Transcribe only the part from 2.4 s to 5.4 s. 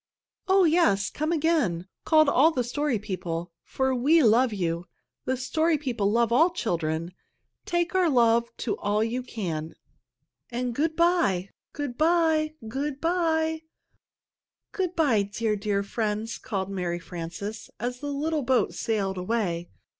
the Story People. "For we love you! The